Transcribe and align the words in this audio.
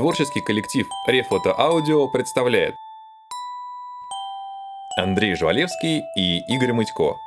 Творческий 0.00 0.40
коллектив 0.40 0.88
Рефото 1.06 1.54
Аудио 1.58 2.08
представляет 2.08 2.74
Андрей 4.96 5.34
Жвалевский 5.34 6.00
и 6.16 6.38
Игорь 6.54 6.72
Мытько. 6.72 7.18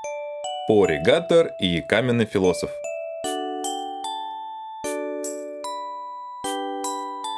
Пори 0.67 0.97
Гаттер 0.97 1.51
и 1.59 1.81
Каменный 1.81 2.25
философ. 2.25 2.71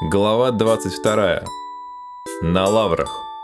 Глава 0.10 0.52
22. 0.52 1.42
На 2.42 2.70
лаврах. 2.70 3.35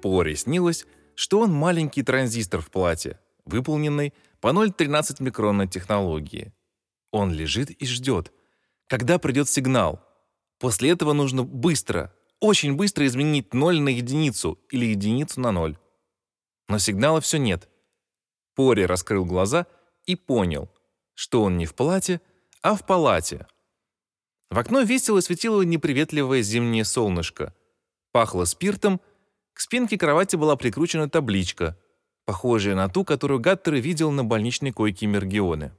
Поре 0.00 0.36
снилось, 0.36 0.86
что 1.14 1.40
он 1.40 1.52
маленький 1.52 2.02
транзистор 2.02 2.60
в 2.60 2.70
платье, 2.70 3.18
выполненный 3.44 4.14
по 4.40 4.48
0,13 4.48 5.22
микронной 5.22 5.68
технологии. 5.68 6.52
Он 7.10 7.32
лежит 7.32 7.70
и 7.70 7.86
ждет, 7.86 8.32
когда 8.86 9.18
придет 9.18 9.48
сигнал. 9.48 10.00
После 10.58 10.90
этого 10.90 11.12
нужно 11.12 11.42
быстро, 11.42 12.14
очень 12.40 12.74
быстро 12.74 13.06
изменить 13.06 13.52
0 13.52 13.80
на 13.80 13.88
единицу 13.88 14.58
или 14.70 14.86
единицу 14.86 15.40
на 15.40 15.52
0. 15.52 15.78
Но 16.68 16.78
сигнала 16.78 17.20
все 17.20 17.38
нет. 17.38 17.68
Пори 18.54 18.86
раскрыл 18.86 19.24
глаза 19.24 19.66
и 20.06 20.16
понял, 20.16 20.70
что 21.14 21.42
он 21.42 21.56
не 21.58 21.66
в 21.66 21.74
платье, 21.74 22.20
а 22.62 22.74
в 22.74 22.86
палате. 22.86 23.46
В 24.50 24.58
окно 24.58 24.80
весело 24.80 25.20
светило 25.20 25.62
неприветливое 25.62 26.42
зимнее 26.42 26.84
солнышко. 26.84 27.54
Пахло 28.12 28.44
спиртом 28.44 29.00
к 29.60 29.62
спинке 29.62 29.98
кровати 29.98 30.36
была 30.36 30.56
прикручена 30.56 31.10
табличка, 31.10 31.76
похожая 32.24 32.74
на 32.74 32.88
ту, 32.88 33.04
которую 33.04 33.40
Гаттер 33.40 33.74
видел 33.74 34.10
на 34.10 34.24
больничной 34.24 34.72
койке 34.72 35.06
Мергионы. 35.06 35.76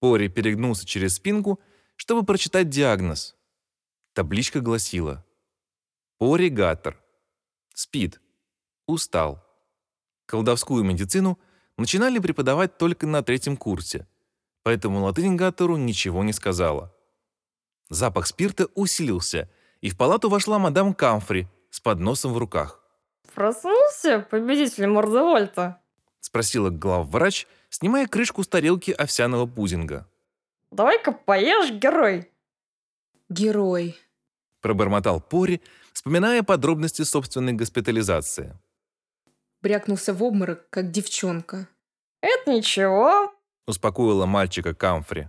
Пори 0.00 0.30
перегнулся 0.30 0.86
через 0.86 1.16
спинку, 1.16 1.60
чтобы 1.96 2.24
прочитать 2.24 2.70
диагноз. 2.70 3.36
Табличка 4.14 4.60
гласила 4.60 5.22
«Пори 6.16 6.48
Гаттер. 6.48 6.98
Спит. 7.74 8.22
Устал». 8.86 9.44
Колдовскую 10.24 10.82
медицину 10.82 11.38
начинали 11.76 12.18
преподавать 12.20 12.78
только 12.78 13.06
на 13.06 13.22
третьем 13.22 13.58
курсе, 13.58 14.08
поэтому 14.62 15.02
латынь 15.02 15.36
Гаттеру 15.36 15.76
ничего 15.76 16.24
не 16.24 16.32
сказала. 16.32 16.90
Запах 17.90 18.26
спирта 18.26 18.68
усилился, 18.74 19.50
и 19.82 19.90
в 19.90 19.98
палату 19.98 20.30
вошла 20.30 20.58
мадам 20.58 20.94
Камфри 20.94 21.50
с 21.70 21.80
подносом 21.80 22.32
в 22.32 22.38
руках. 22.38 22.80
«Проснулся, 23.34 24.26
победитель 24.30 24.86
Мордевольта?»— 24.86 25.80
спросила 26.20 26.70
главврач, 26.70 27.46
снимая 27.68 28.06
крышку 28.06 28.42
с 28.42 28.48
тарелки 28.48 28.90
овсяного 28.90 29.46
пудинга. 29.46 30.08
«Давай-ка 30.70 31.12
поешь, 31.12 31.70
герой!» 31.70 32.30
«Герой!»— 33.28 33.96
пробормотал 34.60 35.20
Пори, 35.20 35.60
вспоминая 35.92 36.42
подробности 36.42 37.02
собственной 37.02 37.52
госпитализации. 37.52 38.58
Брякнулся 39.60 40.14
в 40.14 40.22
обморок, 40.22 40.68
как 40.70 40.90
девчонка. 40.90 41.68
«Это 42.20 42.52
ничего!»— 42.52 43.34
успокоила 43.66 44.26
мальчика 44.26 44.74
Камфри. 44.74 45.28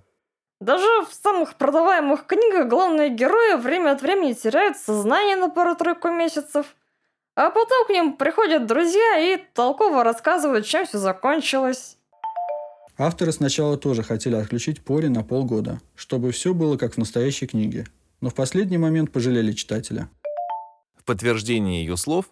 Даже 0.59 1.05
в 1.05 1.13
самых 1.13 1.55
продаваемых 1.55 2.25
книгах 2.25 2.67
главные 2.67 3.09
герои 3.09 3.55
время 3.55 3.91
от 3.91 4.01
времени 4.01 4.33
теряют 4.33 4.77
сознание 4.77 5.35
на 5.35 5.49
пару-тройку 5.49 6.09
месяцев. 6.09 6.75
А 7.35 7.51
потом 7.51 7.85
к 7.85 7.89
ним 7.89 8.17
приходят 8.17 8.65
друзья 8.65 9.19
и 9.19 9.37
толково 9.53 10.03
рассказывают, 10.03 10.65
чем 10.65 10.87
все 10.87 10.97
закончилось. 10.97 11.97
Авторы 12.97 13.31
сначала 13.31 13.77
тоже 13.77 14.01
хотели 14.01 14.35
отключить 14.35 14.83
Пори 14.83 15.07
на 15.07 15.23
полгода, 15.23 15.79
чтобы 15.93 16.31
все 16.31 16.55
было 16.55 16.77
как 16.77 16.93
в 16.93 16.97
настоящей 16.97 17.45
книге. 17.45 17.85
Но 18.21 18.31
в 18.31 18.33
последний 18.33 18.79
момент 18.79 19.11
пожалели 19.11 19.51
читателя. 19.51 20.09
В 20.95 21.03
подтверждение 21.03 21.85
ее 21.85 21.95
слов 21.95 22.25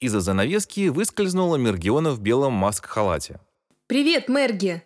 из-за 0.00 0.20
занавески 0.20 0.88
выскользнула 0.88 1.56
Мергиона 1.56 2.12
в 2.12 2.20
белом 2.20 2.54
маск-халате. 2.54 3.38
«Привет, 3.86 4.30
Мерги! 4.30 4.82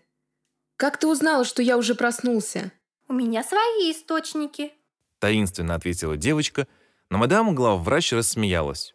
Как 0.76 0.98
ты 0.98 1.06
узнала, 1.06 1.44
что 1.44 1.62
я 1.62 1.78
уже 1.78 1.94
проснулся?» 1.94 2.72
У 3.10 3.12
меня 3.12 3.42
свои 3.42 3.90
источники. 3.90 4.72
Таинственно 5.18 5.74
ответила 5.74 6.16
девочка, 6.16 6.68
но 7.10 7.18
мадам 7.18 7.56
главврач 7.56 8.12
рассмеялась. 8.12 8.94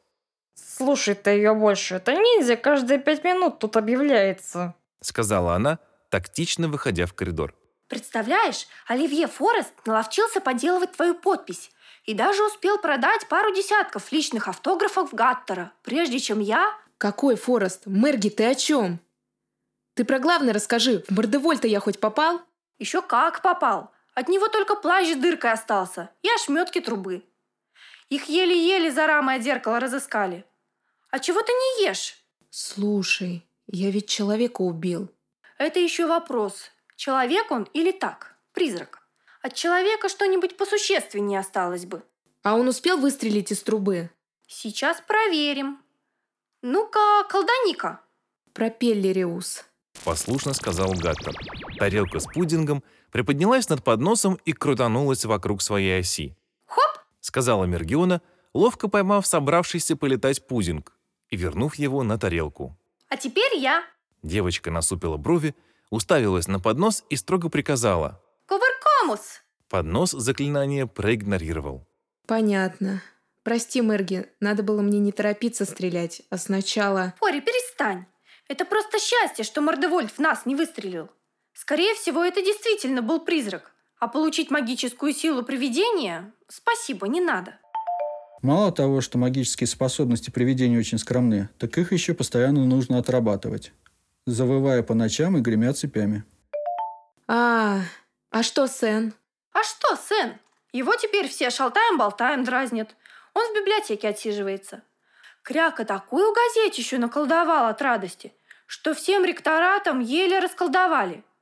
Слушай-то 0.54 1.32
ее 1.32 1.54
больше, 1.54 1.96
это 1.96 2.14
ниндзя 2.14 2.56
каждые 2.56 2.98
пять 2.98 3.26
минут 3.26 3.60
тут 3.60 3.76
объявляется. 3.76 4.74
Сказала 5.02 5.56
она, 5.56 5.80
тактично 6.10 6.70
выходя 6.70 7.08
в 7.08 7.14
коридор. 7.14 7.54
Представляешь, 7.90 8.68
Оливье 8.88 9.28
Форест 9.28 9.74
наловчился 9.86 10.40
подделывать 10.40 10.94
твою 10.94 11.16
подпись 11.16 11.72
и 12.06 12.14
даже 12.14 12.42
успел 12.42 12.78
продать 12.78 13.28
пару 13.28 13.54
десятков 13.54 14.14
личных 14.14 14.48
автографов 14.48 15.14
Гаттера, 15.14 15.74
прежде 15.84 16.20
чем 16.20 16.40
я... 16.40 16.74
Какой 16.98 17.36
Форест? 17.36 17.86
Мерги, 17.86 18.30
ты 18.30 18.46
о 18.46 18.56
чем? 18.56 19.02
Ты 19.94 20.06
про 20.06 20.20
главное 20.20 20.54
расскажи, 20.54 21.04
в 21.10 21.12
Мордевольта 21.12 21.68
я 21.68 21.82
хоть 21.82 22.00
попал? 22.00 22.40
Еще 22.80 23.02
как 23.02 23.42
попал. 23.42 23.92
От 24.16 24.30
него 24.30 24.48
только 24.48 24.76
плащ 24.76 25.10
с 25.10 25.16
дыркой 25.16 25.52
остался 25.52 26.10
и 26.24 26.30
ошметки 26.30 26.80
трубы. 26.80 27.24
Их 28.10 28.30
еле-еле 28.30 28.90
за 28.92 29.08
рамой 29.08 29.42
зеркала 29.42 29.80
разыскали. 29.80 30.46
А 31.12 31.20
чего 31.20 31.42
ты 31.42 31.52
не 31.52 31.86
ешь? 31.86 32.18
Слушай, 32.50 33.46
я 33.68 33.92
ведь 33.92 34.10
человека 34.10 34.62
убил. 34.62 35.12
Это 35.58 35.80
еще 35.80 36.08
вопрос. 36.08 36.72
Человек 36.96 37.52
он 37.52 37.64
или 37.74 37.92
так? 37.92 38.36
Призрак. 38.54 39.06
От 39.42 39.54
человека 39.54 40.08
что-нибудь 40.08 40.56
посущественнее 40.56 41.40
осталось 41.40 41.86
бы. 41.86 42.02
А 42.42 42.56
он 42.56 42.70
успел 42.70 42.98
выстрелить 42.98 43.52
из 43.52 43.64
трубы? 43.64 44.10
Сейчас 44.48 45.02
проверим. 45.02 45.84
Ну-ка, 46.62 47.26
колдани-ка. 47.30 48.02
Пропеллериус. 48.54 49.66
Послушно 50.04 50.54
сказал 50.54 50.94
Гаттер. 50.94 51.34
Тарелка 51.78 52.20
с 52.20 52.26
пудингом 52.26 52.84
приподнялась 53.12 53.70
над 53.70 53.84
подносом 53.84 54.40
и 54.46 54.54
крутанулась 54.54 55.26
вокруг 55.26 55.62
своей 55.62 56.00
оси. 56.00 56.36
«Хоп!»— 56.66 57.00
сказала 57.22 57.66
Мергиона, 57.66 58.22
ловко 58.54 58.88
поймав 58.88 59.26
собравшийся 59.26 59.96
полетать 59.96 60.48
пудинг 60.48 60.94
и 61.30 61.38
вернув 61.38 61.76
его 61.76 62.04
на 62.04 62.18
тарелку. 62.18 62.78
«А 63.10 63.18
теперь 63.18 63.58
я!» 63.58 63.84
Девочка 64.24 64.72
насупила 64.72 65.18
брови, 65.18 65.56
уставилась 65.90 66.48
на 66.48 66.60
поднос 66.60 67.04
и 67.10 67.16
строго 67.16 67.50
приказала. 67.50 68.22
«Кувыркомус!» 68.48 69.44
Поднос 69.70 70.12
заклинание 70.12 70.88
проигнорировал. 70.88 71.88
«Понятно. 72.28 73.02
Прости, 73.44 73.82
Мерги, 73.82 74.28
надо 74.40 74.64
было 74.64 74.82
мне 74.82 75.00
не 75.00 75.12
торопиться 75.12 75.66
стрелять, 75.66 76.22
а 76.30 76.38
сначала...» 76.38 77.14
«Пори, 77.20 77.42
перестань! 77.42 78.06
Это 78.48 78.66
просто 78.66 79.00
счастье, 79.00 79.44
что 79.44 79.62
Мордевольт 79.62 80.12
в 80.12 80.20
нас 80.20 80.46
не 80.46 80.56
выстрелил. 80.56 81.10
Скорее 81.54 81.96
всего, 81.96 82.24
это 82.24 82.42
действительно 82.42 83.02
был 83.02 83.20
призрак. 83.20 83.72
А 84.00 84.08
получить 84.08 84.52
магическую 84.52 85.14
силу 85.14 85.42
привидения– 85.42 86.32
спасибо, 86.48 87.08
не 87.08 87.22
надо. 87.22 87.58
Мало 88.42 88.72
того, 88.72 89.02
что 89.02 89.18
магические 89.18 89.68
способности 89.68 90.30
привидения 90.30 90.78
очень 90.78 91.00
скромны, 91.00 91.50
так 91.58 91.76
их 91.78 91.92
еще 91.92 92.14
постоянно 92.14 92.66
нужно 92.66 93.00
отрабатывать, 93.00 93.72
завывая 94.28 94.84
по 94.84 94.94
ночам 94.94 95.38
и 95.38 95.42
гремя 95.42 95.74
цепями. 95.74 96.24
А, 97.28 97.80
а 98.30 98.44
что 98.44 98.68
Сен? 98.68 99.14
А 99.52 99.64
что 99.64 99.96
Сен? 99.96 100.34
Его 100.74 100.96
теперь 100.96 101.28
все 101.28 101.50
шалтаем-болтаем 101.50 102.44
дразнят. 102.44 102.96
Он 103.34 103.42
в 103.52 103.56
библиотеке 103.58 104.10
отсиживается. 104.10 104.84
Кряка 105.46 105.86
такую 105.86 106.34
газетищу 106.34 107.00
наколдовал 107.00 107.68
от 107.68 107.82
радости, 107.82 108.34
что 108.66 108.94
всем 108.94 109.24
ректоратам 109.24 110.02
еле 110.02 110.40
расколдовали– 110.40 111.24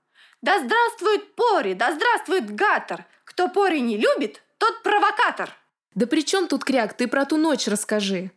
да 0.44 0.62
здравствует 0.62 1.36
Пори, 1.36 1.74
да 1.74 1.96
здравствует 1.96 2.54
Гаттер! 2.54 3.06
Кто 3.24 3.48
Пори 3.48 3.80
не 3.80 3.96
любит, 3.96 4.44
тот 4.58 4.84
провокатор!» 4.84 5.50
«Да 5.96 6.06
при 6.06 6.26
чем 6.26 6.50
тут 6.50 6.66
кряк? 6.66 6.98
Ты 6.98 7.08
про 7.08 7.24
ту 7.26 7.38
ночь 7.38 7.66
расскажи!» 7.66 8.30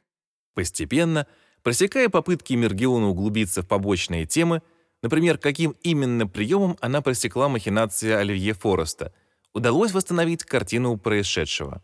Постепенно, 0.54 1.26
просекая 1.64 2.08
попытки 2.08 2.52
Мергиона 2.52 3.08
углубиться 3.08 3.62
в 3.62 3.66
побочные 3.66 4.24
темы, 4.24 4.62
например, 5.02 5.36
каким 5.36 5.74
именно 5.82 6.28
приемом 6.28 6.76
она 6.80 7.02
просекла 7.02 7.48
махинации 7.48 8.12
Оливье 8.12 8.54
Фореста, 8.54 9.12
удалось 9.52 9.90
восстановить 9.90 10.44
картину 10.44 10.96
происшедшего. 10.98 11.82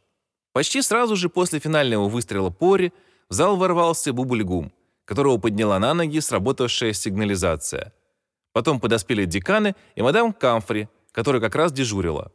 Почти 0.52 0.82
сразу 0.82 1.16
же 1.16 1.30
после 1.30 1.58
финального 1.58 2.08
выстрела 2.08 2.50
Пори 2.50 2.92
в 3.28 3.34
зал 3.34 3.56
ворвался 3.56 4.12
Бубльгум, 4.12 4.72
которого 5.04 5.38
подняла 5.38 5.78
на 5.78 5.94
ноги 5.94 6.20
сработавшая 6.20 6.92
сигнализация– 6.92 7.92
Потом 8.52 8.80
подоспели 8.80 9.24
деканы 9.24 9.74
и 9.94 10.02
мадам 10.02 10.32
Камфри, 10.32 10.88
которая 11.12 11.40
как 11.40 11.54
раз 11.54 11.72
дежурила. 11.72 12.32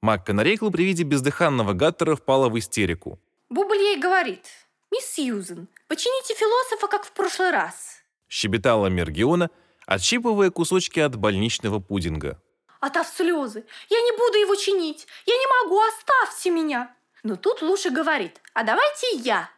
Макка 0.00 0.32
Нарейкл 0.32 0.70
при 0.70 0.84
виде 0.84 1.02
бездыханного 1.02 1.72
Гаттера 1.72 2.16
впала 2.16 2.48
в 2.48 2.58
истерику. 2.58 3.18
Бубль 3.50 3.78
ей 3.78 4.00
говорит, 4.00 4.46
«Мисс 4.90 5.04
Сьюзен, 5.12 5.68
почините 5.88 6.34
философа, 6.34 6.88
как 6.88 7.04
в 7.04 7.12
прошлый 7.12 7.50
раз». 7.50 7.98
Щебетала 8.28 8.86
Мергиона, 8.86 9.50
отщипывая 9.86 10.50
кусочки 10.50 11.00
от 11.00 11.16
больничного 11.16 11.80
пудинга. 11.80 12.40
Отав 12.80 13.08
слезы. 13.08 13.64
«Я 13.90 14.00
не 14.00 14.12
буду 14.12 14.38
его 14.38 14.54
чинить! 14.54 15.06
Я 15.26 15.34
не 15.34 15.46
могу! 15.62 15.80
Оставьте 15.80 16.50
меня!» 16.50 16.94
Но 17.24 17.36
тут 17.36 17.60
Луша 17.62 17.90
говорит, 17.90 18.40
«А 18.54 18.62
давайте 18.62 19.16
я!» 19.16 19.50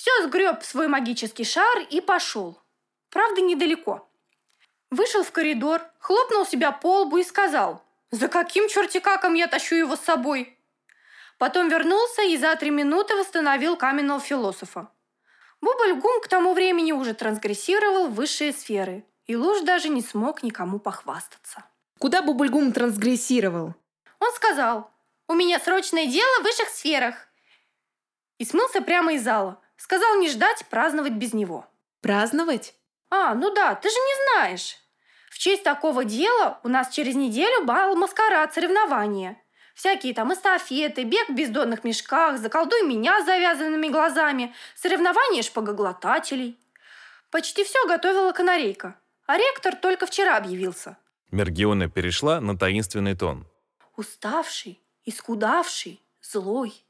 Все 0.00 0.22
сгреб 0.22 0.62
свой 0.62 0.88
магический 0.88 1.44
шар 1.44 1.80
и 1.90 2.00
пошел. 2.00 2.58
Правда, 3.10 3.42
недалеко. 3.42 4.08
Вышел 4.88 5.22
в 5.22 5.30
коридор, 5.30 5.82
хлопнул 5.98 6.46
себя 6.46 6.72
по 6.72 7.00
лбу 7.00 7.18
и 7.18 7.22
сказал, 7.22 7.84
«За 8.10 8.28
каким 8.28 8.66
чертикаком 8.70 9.34
я 9.34 9.46
тащу 9.46 9.74
его 9.74 9.96
с 9.96 10.00
собой?» 10.00 10.58
Потом 11.36 11.68
вернулся 11.68 12.22
и 12.22 12.38
за 12.38 12.56
три 12.56 12.70
минуты 12.70 13.14
восстановил 13.14 13.76
каменного 13.76 14.20
философа. 14.20 14.88
Бубльгум 15.60 16.22
к 16.22 16.28
тому 16.28 16.54
времени 16.54 16.92
уже 16.92 17.12
трансгрессировал 17.12 18.08
высшие 18.08 18.54
сферы, 18.54 19.04
и 19.26 19.36
Луж 19.36 19.60
даже 19.60 19.90
не 19.90 20.00
смог 20.00 20.42
никому 20.42 20.78
похвастаться. 20.78 21.62
Куда 21.98 22.22
Бубльгум 22.22 22.72
трансгрессировал? 22.72 23.74
Он 24.18 24.32
сказал, 24.32 24.90
«У 25.28 25.34
меня 25.34 25.60
срочное 25.60 26.06
дело 26.06 26.40
в 26.40 26.44
высших 26.44 26.70
сферах!» 26.70 27.28
И 28.38 28.46
смылся 28.46 28.80
прямо 28.80 29.12
из 29.12 29.24
зала. 29.24 29.60
Сказал 29.80 30.16
не 30.16 30.28
ждать, 30.28 30.66
праздновать 30.68 31.14
без 31.14 31.32
него. 31.32 31.66
Праздновать? 32.02 32.74
А, 33.08 33.34
ну 33.34 33.50
да, 33.54 33.74
ты 33.74 33.88
же 33.88 33.94
не 33.94 34.24
знаешь. 34.24 34.76
В 35.30 35.38
честь 35.38 35.62
такого 35.62 36.04
дела 36.04 36.60
у 36.62 36.68
нас 36.68 36.90
через 36.90 37.14
неделю 37.14 37.64
бал 37.64 37.96
маскарад 37.96 38.52
соревнования. 38.52 39.40
Всякие 39.74 40.12
там 40.12 40.34
эстафеты, 40.34 41.04
бег 41.04 41.30
в 41.30 41.34
бездонных 41.34 41.82
мешках, 41.82 42.36
заколдуй 42.36 42.82
меня 42.82 43.22
с 43.22 43.24
завязанными 43.24 43.88
глазами, 43.88 44.54
соревнования 44.76 45.40
шпагоглотателей. 45.42 46.58
Почти 47.30 47.64
все 47.64 47.86
готовила 47.88 48.32
канарейка, 48.32 48.96
а 49.26 49.38
ректор 49.38 49.74
только 49.74 50.04
вчера 50.04 50.36
объявился. 50.36 50.98
Мергиона 51.30 51.88
перешла 51.88 52.38
на 52.42 52.58
таинственный 52.58 53.16
тон. 53.16 53.46
Уставший, 53.96 54.78
исхудавший, 55.06 56.02
злой. 56.20 56.84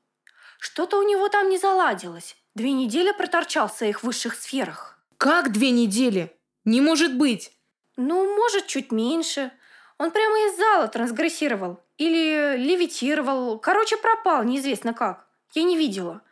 Что-то 0.59 0.99
у 0.99 1.03
него 1.05 1.29
там 1.29 1.51
не 1.51 1.57
заладилось. 1.57 2.37
Две 2.55 2.73
недели 2.73 3.13
проторчал 3.13 3.69
в 3.69 3.77
своих 3.77 4.03
высших 4.03 4.35
сферах. 4.35 4.99
Как 5.19 5.53
две 5.53 5.71
недели? 5.71 6.37
Не 6.65 6.81
может 6.81 7.17
быть! 7.17 7.53
Ну, 7.97 8.37
может, 8.37 8.67
чуть 8.67 8.93
меньше. 8.93 9.53
Он 9.99 10.11
прямо 10.11 10.37
из 10.47 10.57
зала 10.57 10.89
трансгрессировал. 10.89 11.81
Или 11.99 12.57
левитировал. 12.57 13.59
Короче, 13.59 13.97
пропал, 13.99 14.43
неизвестно 14.43 14.95
как. 14.95 15.27
Я 15.53 15.63
не 15.63 15.77
видела. 15.77 16.23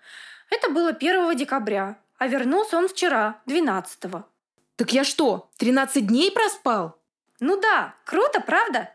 Это 0.51 0.71
было 0.71 0.91
1 0.91 1.37
декабря. 1.37 1.99
А 2.19 2.27
вернулся 2.27 2.79
он 2.79 2.89
вчера, 2.89 3.41
12 3.47 4.05
-го. 4.07 4.25
Так 4.77 4.93
я 4.93 5.05
что, 5.05 5.51
13 5.59 6.07
дней 6.07 6.33
проспал? 6.33 6.99
Ну 7.41 7.61
да, 7.61 7.95
круто, 8.05 8.41
правда? 8.41 8.91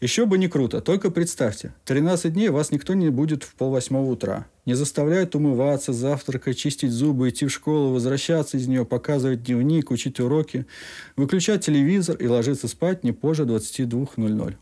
Еще 0.00 0.26
бы 0.26 0.38
не 0.38 0.46
круто, 0.46 0.80
только 0.80 1.10
представьте, 1.10 1.74
13 1.84 2.32
дней 2.32 2.50
вас 2.50 2.70
никто 2.70 2.94
не 2.94 3.08
будет 3.10 3.42
в 3.42 3.54
полвосьмого 3.56 4.04
утра. 4.04 4.46
Не 4.64 4.74
заставляют 4.74 5.34
умываться, 5.34 5.92
завтракать, 5.92 6.56
чистить 6.56 6.92
зубы, 6.92 7.30
идти 7.30 7.46
в 7.46 7.50
школу, 7.50 7.92
возвращаться 7.92 8.58
из 8.58 8.68
нее, 8.68 8.84
показывать 8.84 9.42
дневник, 9.42 9.90
учить 9.90 10.20
уроки, 10.20 10.66
выключать 11.16 11.66
телевизор 11.66 12.16
и 12.16 12.28
ложиться 12.28 12.68
спать 12.68 13.02
не 13.02 13.10
позже 13.10 13.42
22.00. 13.42 14.54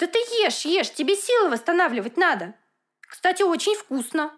Да 0.00 0.06
ты 0.08 0.18
ешь, 0.42 0.64
ешь, 0.64 0.92
тебе 0.92 1.14
силы 1.14 1.50
восстанавливать 1.50 2.16
надо. 2.16 2.54
Кстати, 3.00 3.44
очень 3.44 3.76
вкусно. 3.76 4.32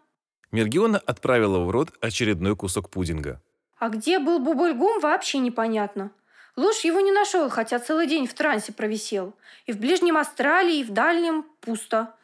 Мергиона 0.52 0.98
отправила 0.98 1.60
в 1.60 1.70
рот 1.70 1.92
очередной 2.02 2.54
кусок 2.54 2.90
пудинга. 2.90 3.40
А 3.78 3.88
где 3.88 4.18
был 4.18 4.40
Бубульгум, 4.40 5.00
вообще 5.00 5.38
непонятно. 5.38 6.10
Луж 6.56 6.80
его 6.80 7.00
не 7.00 7.12
нашел, 7.12 7.50
хотя 7.50 7.78
целый 7.78 8.06
день 8.06 8.26
в 8.26 8.34
трансе 8.34 8.72
провисел. 8.72 9.34
И 9.66 9.72
в 9.72 9.78
ближнем 9.78 10.16
Австралии, 10.16 10.78
и 10.78 10.84
в 10.84 10.90
дальнем 10.90 11.44
пусто. 11.60 12.14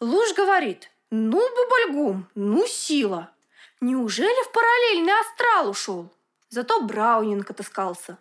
Луж 0.00 0.34
говорит, 0.34 0.90
ну, 1.10 1.40
Бубальгум, 1.54 2.28
ну, 2.34 2.66
сила. 2.66 3.30
Неужели 3.80 4.44
в 4.48 4.52
параллельный 4.52 5.12
астрал 5.20 5.70
ушел? 5.70 6.12
Зато 6.48 6.82
Браунинг 6.82 7.48
отыскался. 7.50 8.18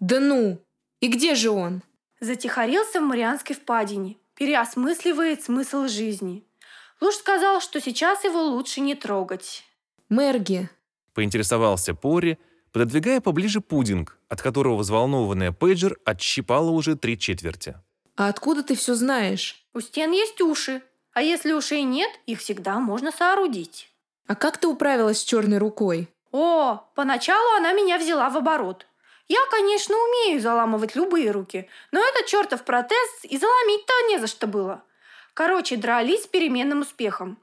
Да 0.00 0.20
ну! 0.20 0.58
И 1.00 1.08
где 1.08 1.34
же 1.34 1.50
он? 1.50 1.82
Затихарился 2.20 3.00
в 3.00 3.04
Марианской 3.04 3.56
впадине, 3.56 4.16
переосмысливает 4.34 5.42
смысл 5.42 5.86
жизни. 5.86 6.44
Луж 7.00 7.14
сказал, 7.14 7.60
что 7.60 7.80
сейчас 7.80 8.24
его 8.24 8.42
лучше 8.42 8.80
не 8.80 8.94
трогать. 8.94 9.64
Мерги. 10.08 10.68
Поинтересовался 11.14 11.94
Пори, 11.94 12.38
пододвигая 12.76 13.22
поближе 13.22 13.62
пудинг, 13.62 14.18
от 14.28 14.42
которого 14.42 14.76
взволнованная 14.76 15.50
Пейджер 15.50 15.96
отщипала 16.04 16.68
уже 16.70 16.94
три 16.94 17.18
четверти. 17.18 17.74
А 18.16 18.28
откуда 18.28 18.62
ты 18.62 18.76
все 18.76 18.94
знаешь? 18.94 19.64
У 19.72 19.80
стен 19.80 20.12
есть 20.12 20.42
уши, 20.42 20.82
а 21.14 21.22
если 21.22 21.54
ушей 21.54 21.84
нет, 21.84 22.10
их 22.26 22.40
всегда 22.40 22.78
можно 22.78 23.12
соорудить. 23.12 23.90
А 24.26 24.34
как 24.34 24.58
ты 24.58 24.68
управилась 24.68 25.20
с 25.20 25.24
черной 25.24 25.56
рукой? 25.56 26.10
О, 26.32 26.84
поначалу 26.94 27.56
она 27.56 27.72
меня 27.72 27.96
взяла 27.96 28.28
в 28.28 28.36
оборот. 28.36 28.86
Я, 29.26 29.40
конечно, 29.50 29.94
умею 29.96 30.42
заламывать 30.42 30.94
любые 30.94 31.30
руки, 31.30 31.70
но 31.92 32.00
этот 32.00 32.26
чертов 32.26 32.62
протез 32.62 33.08
и 33.22 33.38
заломить-то 33.38 33.94
не 34.10 34.18
за 34.18 34.26
что 34.26 34.46
было. 34.46 34.82
Короче, 35.32 35.76
дрались 35.76 36.24
с 36.24 36.26
переменным 36.26 36.82
успехом. 36.82 37.38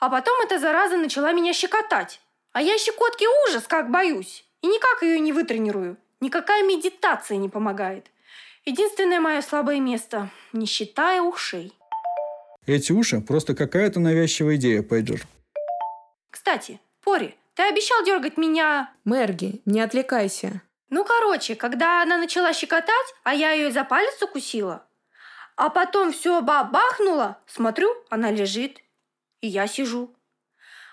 А 0.00 0.10
потом 0.10 0.40
эта 0.40 0.58
зараза 0.58 0.96
начала 0.96 1.30
меня 1.30 1.52
щекотать. 1.52 2.20
А 2.50 2.60
я 2.60 2.76
щекотки 2.78 3.28
ужас, 3.46 3.68
как 3.68 3.88
боюсь. 3.88 4.44
И 4.62 4.66
никак 4.66 5.02
ее 5.02 5.20
не 5.20 5.32
вытренирую. 5.32 5.96
Никакая 6.20 6.62
медитация 6.62 7.36
не 7.36 7.48
помогает. 7.48 8.06
Единственное 8.64 9.20
мое 9.20 9.42
слабое 9.42 9.80
место, 9.80 10.30
не 10.52 10.66
считая 10.66 11.20
ушей. 11.20 11.72
Эти 12.66 12.92
уши– 12.92 13.20
просто 13.26 13.54
какая-то 13.54 13.98
навязчивая 13.98 14.54
идея, 14.54 14.82
Пейджер. 14.82 15.26
Кстати, 16.30 16.80
Пори, 17.02 17.34
ты 17.54 17.64
обещал 17.64 18.04
дергать 18.04 18.36
меня... 18.36 18.92
Мерги, 19.04 19.60
не 19.66 19.80
отвлекайся. 19.80 20.62
Ну, 20.88 21.04
короче, 21.04 21.56
когда 21.56 22.02
она 22.02 22.18
начала 22.18 22.52
щекотать, 22.52 23.14
а 23.24 23.34
я 23.34 23.52
ее 23.52 23.72
за 23.72 23.82
палец 23.82 24.22
укусила, 24.22 24.86
а 25.56 25.70
потом 25.70 26.12
все 26.12 26.40
бабахнуло, 26.40 27.38
смотрю, 27.46 27.92
она 28.10 28.30
лежит, 28.30 28.78
и 29.40 29.48
я 29.48 29.66
сижу. 29.66 30.14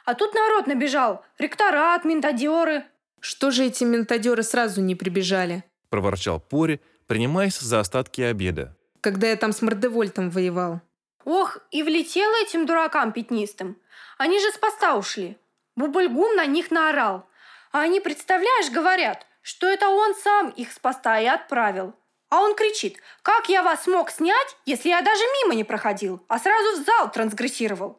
А 0.05 0.15
тут 0.15 0.34
народ 0.34 0.67
набежал, 0.67 1.24
ректорат, 1.38 2.03
ментадеры. 2.03 2.86
Что 3.22 3.52
же 3.52 3.66
эти 3.66 3.84
ментадеры 3.84 4.44
сразу 4.44 4.82
не 4.82 4.96
прибежали? 4.96 5.64
Проворчал 5.90 6.40
Пори, 6.40 6.80
принимаясь 7.08 7.60
за 7.60 7.80
остатки 7.80 8.22
обеда. 8.22 8.76
Когда 9.02 9.28
я 9.28 9.36
там 9.36 9.52
с 9.52 9.62
Мордевольтом 9.62 10.30
воевал. 10.30 10.82
Ох, 11.26 11.58
и 11.72 11.84
влетело 11.84 12.34
этим 12.42 12.66
дуракам 12.66 13.12
пятнистым. 13.12 13.78
Они 14.18 14.40
же 14.40 14.52
с 14.52 14.58
поста 14.58 14.96
ушли. 14.96 15.38
Бубльгум 15.76 16.36
на 16.36 16.46
них 16.46 16.72
наорал. 16.72 17.28
А 17.72 17.82
они, 17.82 18.00
представляешь, 18.00 18.72
говорят, 18.72 19.26
что 19.42 19.68
это 19.68 19.90
он 19.90 20.16
сам 20.16 20.50
их 20.50 20.72
с 20.72 20.80
поста 20.80 21.20
и 21.20 21.26
отправил. 21.26 21.94
А 22.30 22.42
он 22.42 22.56
кричит, 22.56 22.98
как 23.24 23.50
я 23.50 23.64
вас 23.64 23.84
смог 23.84 24.12
снять, 24.12 24.56
если 24.66 24.90
я 24.90 25.02
даже 25.02 25.24
мимо 25.42 25.56
не 25.56 25.64
проходил, 25.64 26.24
а 26.28 26.38
сразу 26.38 26.82
в 26.82 26.86
зал 26.86 27.12
трансгрессировал. 27.12 27.99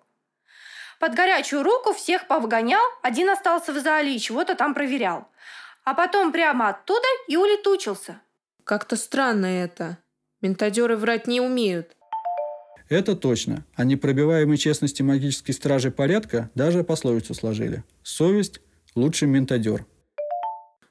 Под 1.00 1.14
горячую 1.14 1.62
руку 1.62 1.94
всех 1.94 2.26
повыгонял, 2.26 2.84
один 3.00 3.30
остался 3.30 3.72
в 3.72 3.80
зале 3.80 4.14
и 4.14 4.20
чего-то 4.20 4.54
там 4.54 4.74
проверял. 4.74 5.28
А 5.82 5.94
потом 5.94 6.30
прямо 6.30 6.68
оттуда 6.68 7.06
и 7.26 7.38
улетучился. 7.38 8.20
Как-то 8.64 8.96
странно 8.96 9.46
это. 9.46 9.96
Ментадеры 10.42 10.98
врать 10.98 11.26
не 11.26 11.40
умеют. 11.40 11.96
Это 12.90 13.16
точно. 13.16 13.64
О 13.76 13.84
непробиваемой 13.84 14.58
честности 14.58 15.00
магической 15.00 15.54
стражи 15.54 15.90
порядка 15.90 16.50
даже 16.54 16.84
пословицу 16.84 17.32
сложили. 17.32 17.82
Совесть– 18.02 18.60
лучший 18.94 19.26
ментадер. 19.26 19.86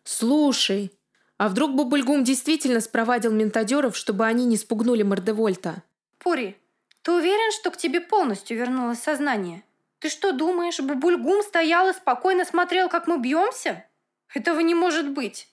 Слушай, 0.04 0.92
а 1.38 1.50
вдруг 1.50 1.76
Бубльгум 1.76 2.24
действительно 2.24 2.82
спровадил 2.82 3.32
ментадеров, 3.32 3.96
чтобы 3.96 4.26
они 4.26 4.46
не 4.46 4.58
спугнули 4.58 5.04
Мордевольта? 5.04 5.84
Пури, 6.18 6.58
ты 7.04 7.12
уверен, 7.12 7.52
что 7.52 7.70
к 7.70 7.78
тебе 7.78 8.02
полностью 8.02 8.58
вернулось 8.58 9.00
сознание? 9.00 9.64
Ты 10.00 10.10
что 10.10 10.32
думаешь, 10.32 10.80
Бубульгум 10.80 11.44
стоял 11.44 11.90
и 11.90 11.94
спокойно 11.94 12.46
смотрел, 12.46 12.90
как 12.90 13.08
мы 13.08 13.20
бьемся? 13.20 13.86
Этого 14.34 14.60
не 14.62 14.74
может 14.74 15.10
быть. 15.10 15.48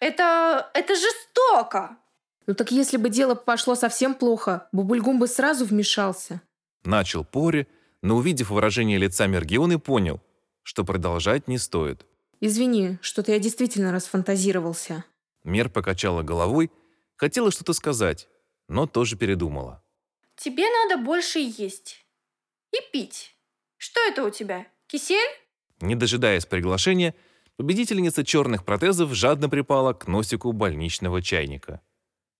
Это... 0.00 0.70
это 0.74 0.94
жестоко. 0.94 1.96
Ну 2.46 2.54
так 2.54 2.70
если 2.70 2.96
бы 2.96 3.08
дело 3.08 3.34
пошло 3.34 3.74
совсем 3.74 4.14
плохо, 4.14 4.68
Бубульгум 4.72 5.18
бы 5.18 5.26
сразу 5.28 5.64
вмешался. 5.64 6.40
Начал 6.84 7.24
Пори, 7.24 7.66
но 8.02 8.16
увидев 8.16 8.50
выражение 8.50 8.98
лица 8.98 9.26
Мергионы, 9.26 9.78
понял, 9.78 10.20
что 10.62 10.84
продолжать 10.84 11.48
не 11.48 11.58
стоит. 11.58 12.04
Извини, 12.40 12.98
что-то 13.00 13.32
я 13.32 13.38
действительно 13.38 13.92
расфантазировался. 13.92 15.04
Мер 15.44 15.70
покачала 15.70 16.22
головой, 16.22 16.70
хотела 17.16 17.50
что-то 17.50 17.72
сказать, 17.72 18.28
но 18.68 18.86
тоже 18.86 19.16
передумала. 19.16 19.82
Тебе 20.36 20.64
надо 20.68 21.02
больше 21.02 21.38
есть. 21.38 22.04
И 22.72 22.78
пить. 22.92 23.33
Что 23.84 24.00
это 24.00 24.24
у 24.24 24.30
тебя? 24.30 24.66
Кисель? 24.86 25.18
Не 25.82 25.94
дожидаясь 25.94 26.46
приглашения, 26.46 27.14
победительница 27.58 28.24
черных 28.24 28.64
протезов 28.64 29.12
жадно 29.12 29.50
припала 29.50 29.92
к 29.92 30.08
носику 30.08 30.52
больничного 30.52 31.20
чайника. 31.20 31.82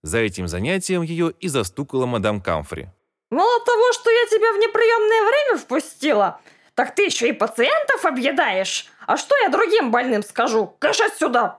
За 0.01 0.21
этим 0.21 0.49
занятием 0.49 1.03
ее 1.03 1.35
и 1.39 1.49
застукала 1.49 2.07
мадам 2.07 2.41
Камфри. 2.41 2.89
Мало 3.29 3.63
того, 3.63 3.93
что 3.93 4.11
я 4.11 4.27
тебя 4.29 4.55
в 4.55 4.57
неприемное 4.57 5.29
время 5.29 5.59
впустила, 5.59 6.41
так 6.75 6.95
ты 6.95 7.05
еще 7.05 7.29
и 7.29 7.33
пациентов 7.33 8.07
объедаешь. 8.07 8.87
А 9.07 9.19
что 9.19 9.35
я 9.43 9.51
другим 9.51 9.91
больным 9.91 10.23
скажу? 10.23 10.75
Кэш 10.79 11.03
отсюда! 11.03 11.59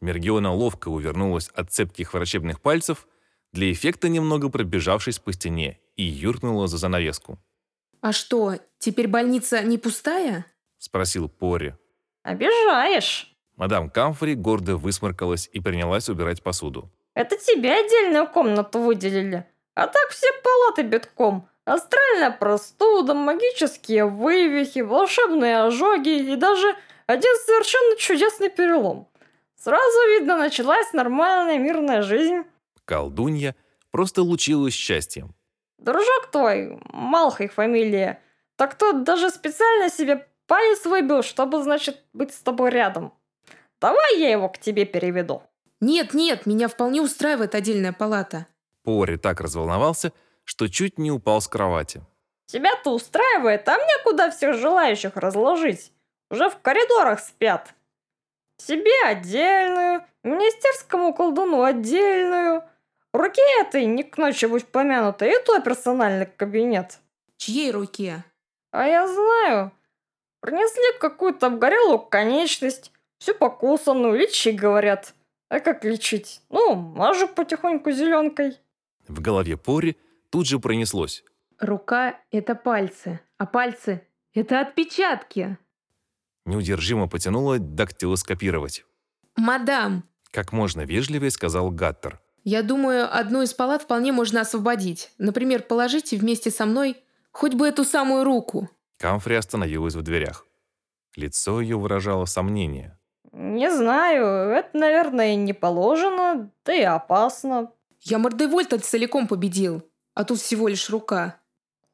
Мергиона 0.00 0.54
ловко 0.54 0.90
увернулась 0.90 1.48
от 1.48 1.72
цепких 1.72 2.14
врачебных 2.14 2.60
пальцев, 2.60 3.08
для 3.52 3.72
эффекта 3.72 4.08
немного 4.08 4.48
пробежавшись 4.48 5.18
по 5.18 5.32
стене, 5.32 5.80
и 5.96 6.04
юркнула 6.04 6.68
за 6.68 6.78
занавеску. 6.78 7.40
А 8.04 8.12
что, 8.12 8.56
теперь 8.78 9.08
больница 9.08 9.62
не 9.62 9.78
пустая? 9.78 10.44
Спросил 10.76 11.30
Пори. 11.30 11.72
Обижаешь. 12.22 13.34
Мадам 13.56 13.88
Камфри 13.88 14.34
гордо 14.34 14.76
высморкалась 14.76 15.48
и 15.50 15.58
принялась 15.58 16.10
убирать 16.10 16.42
посуду. 16.42 16.92
Это 17.14 17.38
тебе 17.38 17.72
отдельную 17.72 18.26
комнату 18.26 18.78
выделили. 18.80 19.46
А 19.74 19.86
так 19.86 20.10
все 20.10 20.26
палаты 20.42 20.82
битком. 20.82 21.48
Астральная 21.64 22.30
простуда, 22.30 23.14
магические 23.14 24.04
вывихи, 24.04 24.80
волшебные 24.80 25.62
ожоги 25.62 26.30
и 26.30 26.36
даже 26.36 26.76
один 27.06 27.34
совершенно 27.46 27.96
чудесный 27.96 28.50
перелом. 28.50 29.08
Сразу 29.56 29.98
видно, 30.10 30.36
началась 30.36 30.92
нормальная 30.92 31.56
мирная 31.56 32.02
жизнь. 32.02 32.42
Колдунья 32.84 33.56
просто 33.90 34.20
лучилась 34.20 34.74
счастьем. 34.74 35.34
Дружок 35.84 36.28
твой, 36.30 36.80
Малхой 36.94 37.48
фамилия, 37.48 38.18
так 38.56 38.74
тот 38.74 39.04
даже 39.04 39.28
специально 39.28 39.90
себе 39.90 40.26
палец 40.46 40.86
выбил, 40.86 41.22
чтобы, 41.22 41.62
значит, 41.62 42.02
быть 42.14 42.32
с 42.32 42.38
тобой 42.38 42.70
рядом. 42.70 43.12
Давай 43.82 44.18
я 44.18 44.30
его 44.30 44.48
к 44.48 44.56
тебе 44.56 44.86
переведу. 44.86 45.42
Нет, 45.80 46.14
нет, 46.14 46.46
меня 46.46 46.68
вполне 46.68 47.02
устраивает 47.02 47.54
отдельная 47.54 47.92
палата. 47.92 48.46
Пори 48.82 49.18
так 49.18 49.42
разволновался, 49.42 50.14
что 50.44 50.68
чуть 50.68 50.98
не 50.98 51.10
упал 51.10 51.42
с 51.42 51.48
кровати. 51.48 52.00
Тебя-то 52.46 52.94
устраивает, 52.94 53.68
а 53.68 53.76
мне 53.76 53.92
куда 54.04 54.30
всех 54.30 54.56
желающих 54.56 55.16
разложить? 55.16 55.92
Уже 56.30 56.48
в 56.48 56.60
коридорах 56.60 57.20
спят. 57.20 57.74
Себе 58.56 59.04
отдельную, 59.04 60.06
министерскому 60.22 61.12
колдуну 61.12 61.62
отдельную. 61.62 62.62
Руке 63.14 63.42
этой 63.60 63.84
не 63.86 64.02
к 64.02 64.18
ночи 64.18 64.46
будь 64.46 64.66
помянутой, 64.66 65.30
и 65.30 65.44
то 65.46 65.60
персональный 65.60 66.26
кабинет. 66.26 66.98
Чьей 67.36 67.70
руке? 67.70 68.24
А 68.72 68.88
я 68.88 69.06
знаю. 69.06 69.70
Принесли 70.40 70.98
какую-то 70.98 71.46
обгорелую 71.46 72.00
конечность, 72.00 72.90
всю 73.18 73.36
покусанную, 73.36 74.18
лечи, 74.18 74.50
говорят. 74.50 75.14
А 75.48 75.60
как 75.60 75.84
лечить? 75.84 76.40
Ну, 76.50 76.74
мажу 76.74 77.28
потихоньку 77.28 77.92
зеленкой. 77.92 78.58
В 79.06 79.20
голове 79.20 79.56
Пори 79.56 79.96
тут 80.30 80.48
же 80.48 80.58
пронеслось. 80.58 81.22
Рука— 81.60 82.18
это 82.32 82.56
пальцы, 82.56 83.20
а 83.38 83.46
пальцы— 83.46 84.04
это 84.34 84.60
отпечатки. 84.60 85.56
Неудержимо 86.46 87.08
потянуло 87.08 87.60
дактилоскопировать. 87.60 88.84
Мадам, 89.36 90.02
Как 90.32 90.52
можно 90.52 90.80
вежливее 90.80 91.30
сказал 91.30 91.70
Гаттер. 91.70 92.20
Я 92.44 92.62
думаю, 92.62 93.08
одну 93.10 93.42
из 93.42 93.54
палат 93.54 93.82
вполне 93.82 94.12
можно 94.12 94.42
освободить. 94.42 95.10
Например, 95.18 95.62
положите 95.62 96.16
вместе 96.16 96.50
со 96.50 96.66
мной 96.66 97.02
хоть 97.32 97.54
бы 97.54 97.66
эту 97.66 97.84
самую 97.84 98.24
руку. 98.24 98.68
Камфри 98.98 99.34
остановилась 99.36 99.94
в 99.94 100.02
дверях. 100.02 100.46
Лицо 101.16 101.60
ее 101.60 101.78
выражало 101.78 102.26
сомнение. 102.26 102.98
Не 103.32 103.70
знаю, 103.70 104.50
это, 104.50 104.76
наверное, 104.76 105.34
не 105.34 105.52
положено, 105.52 106.50
да 106.64 106.74
и 106.74 106.82
опасно. 106.82 107.72
Я 108.00 108.18
Мордевольта 108.18 108.78
целиком 108.78 109.26
победил, 109.26 109.82
а 110.14 110.24
тут 110.24 110.38
всего 110.38 110.68
лишь 110.68 110.90
рука. 110.90 111.40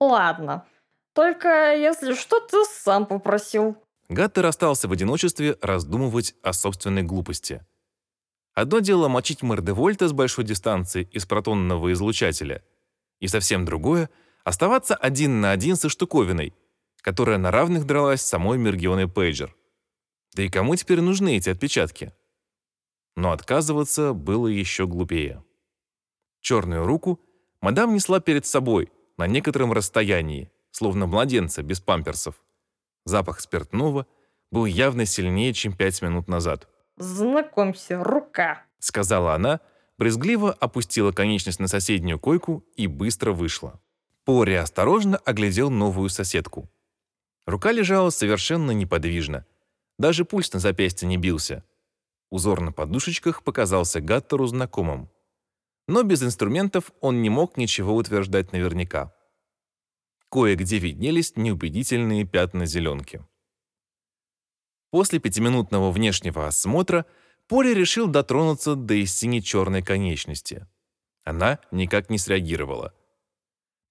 Ладно. 0.00 0.66
Только 1.14 1.75
если 1.75 2.14
что, 2.14 2.40
ты 2.40 2.64
сам 2.64 3.07
попросил. 3.07 3.76
Гаттер 4.09 4.47
остался 4.47 4.88
в 4.88 4.92
одиночестве 4.92 5.57
раздумывать 5.62 6.35
о 6.42 6.52
собственной 6.52 7.02
глупости. 7.02 7.64
Одно 8.54 8.80
дело 8.80 9.09
мочить 9.09 9.42
Мордевольта 9.42 10.09
с 10.09 10.12
большой 10.12 10.45
дистанции 10.45 11.09
из 11.12 11.26
протонного 11.26 11.92
излучателя, 11.92 12.64
и 13.21 13.28
совсем 13.28 13.64
другое— 13.64 14.11
оставаться 14.45 14.95
один 14.95 15.40
на 15.40 15.52
один 15.52 15.76
со 15.76 15.88
штуковиной, 15.88 16.54
которая 17.00 17.38
на 17.38 17.50
равных 17.50 17.87
дралась 17.87 18.23
с 18.23 18.26
самой 18.26 18.59
Мергионой 18.59 19.09
Пейджер. 19.09 19.54
Да 20.35 20.42
и 20.42 20.49
кому 20.49 20.76
теперь 20.76 21.00
нужны 21.00 21.37
эти 21.37 21.50
отпечатки? 21.50 22.12
Но 23.16 23.33
отказываться 23.33 24.12
было 24.12 24.47
еще 24.47 24.87
глупее. 24.87 25.45
Черную 26.40 26.85
руку 26.85 27.21
мадам 27.61 27.95
несла 27.95 28.21
перед 28.21 28.47
собой 28.47 28.90
на 29.16 29.26
некотором 29.26 29.73
расстоянии, 29.73 30.50
словно 30.71 31.07
младенца 31.07 31.62
без 31.62 31.80
памперсов. 31.80 32.35
Запах 33.04 33.40
спиртного 33.40 34.07
был 34.50 34.64
явно 34.64 35.04
сильнее, 35.04 35.52
чем 35.52 35.76
пять 35.76 36.00
минут 36.02 36.28
назад. 36.28 36.69
Знакомься, 37.00 38.04
рука. 38.04 38.62
Сказала 38.78 39.35
она, 39.35 39.61
брезгливо 39.97 40.52
опустила 40.52 41.12
конечность 41.12 41.59
на 41.59 41.66
соседнюю 41.66 42.21
койку 42.21 42.62
и 42.76 42.87
быстро 42.87 43.33
вышла. 43.33 43.80
Пори 44.26 44.54
осторожно 44.54 45.16
оглядел 45.16 45.71
новую 45.71 46.11
соседку. 46.11 46.69
Рука 47.47 47.73
лежала 47.73 48.11
совершенно 48.11 48.73
неподвижно. 48.73 49.47
Даже 49.99 50.26
пульс 50.26 50.52
на 50.52 50.61
запястье 50.61 51.09
не 51.09 51.16
бился. 51.16 51.64
Узор 52.28 52.61
на 52.61 52.71
подушечках 52.71 53.45
показался 53.45 54.02
Гаттеру 54.02 54.47
знакомым. 54.47 55.09
Но 55.88 56.02
без 56.02 56.23
инструментов 56.23 56.92
он 57.00 57.23
не 57.23 57.30
мог 57.30 57.57
ничего 57.57 57.97
утверждать 57.97 58.52
наверняка. 58.52 59.14
Кое-где 60.30 60.78
виднелись 60.78 61.35
неубедительные 61.35 62.26
пятна 62.26 62.66
зеленки. 62.66 63.25
После 64.90 65.20
пятиминутного 65.20 65.90
внешнего 65.90 66.47
осмотра 66.47 67.06
Пори 67.47 67.75
решил 67.75 68.06
дотронуться 68.06 68.75
до 68.75 68.94
и 68.94 69.06
сине-черной 69.06 69.82
конечности. 69.82 70.66
Она 71.25 71.59
никак 71.70 72.11
не 72.11 72.18
среагировала. 72.18 72.92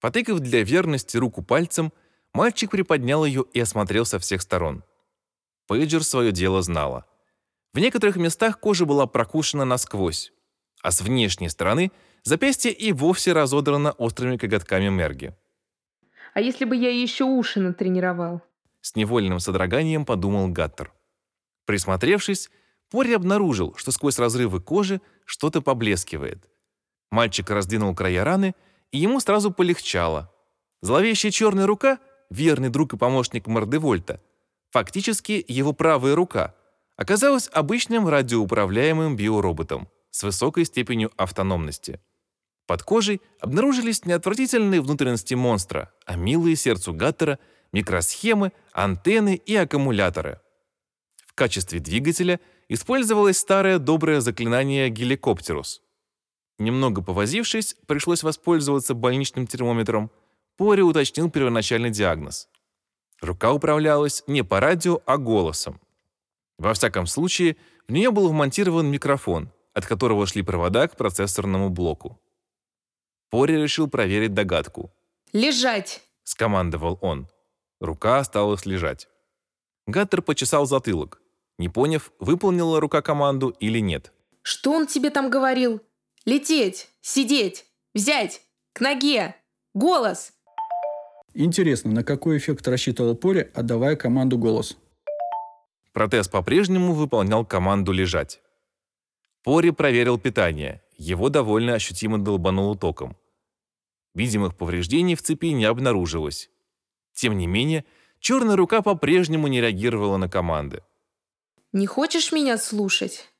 Потыкав 0.00 0.40
для 0.40 0.62
верности 0.62 1.16
руку 1.18 1.42
пальцем, 1.42 1.92
мальчик 2.32 2.70
приподнял 2.70 3.24
ее 3.24 3.44
и 3.52 3.60
осмотрел 3.60 4.06
со 4.06 4.18
всех 4.18 4.40
сторон. 4.42 4.82
Пейджер 5.66 6.02
свое 6.02 6.32
дело 6.32 6.62
знала. 6.62 7.04
В 7.72 7.78
некоторых 7.78 8.16
местах 8.16 8.58
кожа 8.58 8.86
была 8.86 9.06
прокушена 9.06 9.64
насквозь, 9.64 10.32
а 10.82 10.90
с 10.90 11.02
внешней 11.02 11.48
стороны 11.48 11.92
запястье 12.24 12.72
и 12.72 12.92
вовсе 12.92 13.32
разодрано 13.32 13.92
острыми 13.92 14.36
коготками 14.36 14.88
Мерги. 14.88 15.34
А 16.34 16.40
если 16.40 16.64
бы 16.64 16.76
я 16.76 16.90
еще 16.90 17.24
уши 17.24 17.60
натренировал? 17.60 18.42
С 18.80 18.96
невольным 18.96 19.40
содроганием 19.40 20.04
подумал 20.04 20.48
Гаттер. 20.48 20.92
Присмотревшись, 21.66 22.50
Пори 22.90 23.14
обнаружил, 23.14 23.74
что 23.76 23.92
сквозь 23.92 24.18
разрывы 24.18 24.60
кожи 24.60 25.00
что-то 25.24 25.62
поблескивает. 25.62 26.48
Мальчик 27.10 27.50
раздвинул 27.50 27.94
края 27.94 28.24
раны, 28.24 28.54
и 28.90 28.98
ему 28.98 29.20
сразу 29.20 29.52
полегчало. 29.52 30.32
Зловещая 30.82 31.30
черная 31.30 31.66
рука, 31.66 31.98
верный 32.30 32.68
друг 32.68 32.94
и 32.94 32.96
помощник 32.96 33.46
Мордевольта, 33.46 34.20
фактически 34.70 35.44
его 35.46 35.72
правая 35.72 36.14
рука, 36.14 36.54
оказалась 36.96 37.48
обычным 37.52 38.08
радиоуправляемым 38.08 39.16
биороботом 39.16 39.88
с 40.10 40.22
высокой 40.24 40.64
степенью 40.64 41.12
автономности. 41.16 42.00
Под 42.66 42.82
кожей 42.82 43.20
обнаружились 43.40 44.04
не 44.04 44.12
отвратительные 44.12 44.80
внутренности 44.80 45.34
монстра, 45.34 45.92
а 46.06 46.16
милые 46.16 46.56
сердцу 46.56 46.92
Гаттера 46.92 47.38
микросхемы, 47.72 48.52
антенны 48.72 49.34
и 49.34 49.54
аккумуляторы. 49.56 50.40
В 51.26 51.34
качестве 51.34 51.80
двигателя 51.80 52.40
использовалось 52.68 53.38
старое 53.38 53.78
доброе 53.78 54.20
заклинание 54.20 54.90
геликоптерус. 54.90 55.82
Немного 56.58 57.02
повозившись, 57.02 57.74
пришлось 57.86 58.22
воспользоваться 58.22 58.94
больничным 58.94 59.46
термометром. 59.46 60.10
Пори 60.56 60.82
уточнил 60.82 61.30
первоначальный 61.30 61.90
диагноз. 61.90 62.48
Рука 63.20 63.52
управлялась 63.52 64.22
не 64.26 64.42
по 64.44 64.60
радио, 64.60 65.00
а 65.06 65.16
голосом. 65.16 65.80
Во 66.58 66.74
всяком 66.74 67.06
случае, 67.06 67.56
в 67.88 67.92
нее 67.92 68.10
был 68.10 68.28
вмонтирован 68.28 68.86
микрофон, 68.86 69.50
от 69.72 69.86
которого 69.86 70.26
шли 70.26 70.42
провода 70.42 70.86
к 70.88 70.96
процессорному 70.96 71.70
блоку. 71.70 72.20
Пори 73.30 73.56
решил 73.56 73.88
проверить 73.88 74.34
догадку. 74.34 74.92
Лежать!— 75.32 76.02
скомандовал 76.24 76.98
он. 77.00 77.28
Рука 77.80 78.18
осталась 78.18 78.66
лежать. 78.66 79.08
Гаттер 79.86 80.22
почесал 80.22 80.66
затылок, 80.66 81.20
не 81.58 81.68
поняв, 81.68 82.12
выполнила 82.20 82.80
рука 82.80 83.02
команду 83.02 83.48
или 83.60 83.80
нет. 83.80 84.12
Что 84.42 84.72
он 84.72 84.86
тебе 84.86 85.10
там 85.10 85.30
говорил? 85.30 85.80
Лететь, 86.24 86.88
сидеть, 87.00 87.66
Взять! 87.92 88.42
К 88.72 88.82
ноге! 88.82 89.34
Голос! 89.74 90.32
Интересно, 91.34 91.90
на 91.90 92.04
какой 92.04 92.38
эффект 92.38 92.68
рассчитывал 92.68 93.16
Пори, 93.16 93.50
отдавая 93.52 93.96
команду 93.96 94.38
голос? 94.38 94.76
Протез 95.92 96.28
по-прежнему 96.28 96.92
выполнял 96.92 97.44
команду 97.44 97.90
лежать. 97.90 98.40
Пори 99.42 99.72
проверил 99.72 100.18
питание. 100.18 100.82
Его 100.96 101.30
довольно 101.30 101.74
ощутимо 101.74 102.18
долбануло 102.18 102.76
током. 102.76 103.16
Видимых 104.14 104.56
повреждений 104.56 105.16
в 105.16 105.22
цепи 105.22 105.52
не 105.52 105.64
обнаружилось. 105.64 106.48
Тем 107.12 107.36
не 107.36 107.46
менее, 107.46 107.84
черная 108.18 108.56
рука 108.56 108.82
по-прежнему 108.82 109.48
не 109.48 109.60
реагировала 109.60 110.16
на 110.16 110.28
команды. 110.28 110.82
Не 111.72 111.86
хочешь 111.86 112.32
меня 112.32 112.58
слушать? 112.58 113.30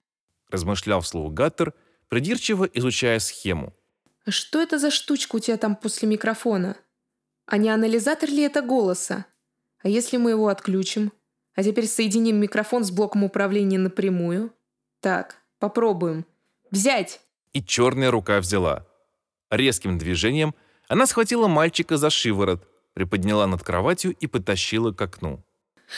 Размышлял 0.50 1.00
вслух 1.00 1.32
Гаттер, 1.32 1.74
придирчиво 2.08 2.64
изучая 2.64 3.18
схему. 3.18 3.72
А 4.24 4.30
что 4.30 4.60
это 4.60 4.78
за 4.78 4.90
штучка 4.90 5.36
у 5.36 5.38
тебя 5.38 5.56
там 5.56 5.74
после 5.74 6.08
микрофона? 6.08 6.76
А 7.46 7.56
не 7.56 7.68
анализатор 7.68 8.28
ли 8.28 8.42
это 8.42 8.62
голоса? 8.62 9.26
А 9.82 9.88
если 9.88 10.16
мы 10.16 10.30
его 10.30 10.48
отключим? 10.48 11.12
А 11.54 11.64
теперь 11.64 11.86
соединим 11.86 12.36
микрофон 12.36 12.84
с 12.84 12.90
блоком 12.90 13.24
управления 13.24 13.78
напрямую? 13.78 14.52
Так, 15.00 15.36
попробуем. 15.58 16.24
Взять! 16.70 17.20
И 17.52 17.62
черная 17.62 18.10
рука 18.10 18.38
взяла. 18.38 18.86
Резким 19.50 19.98
движением 19.98 20.54
она 20.86 21.06
схватила 21.06 21.48
мальчика 21.48 21.96
за 21.96 22.10
шиворот, 22.10 22.64
приподняла 22.94 23.46
над 23.46 23.62
кроватью 23.62 24.12
и 24.12 24.26
потащила 24.26 24.92
к 24.92 25.00
окну. 25.00 25.42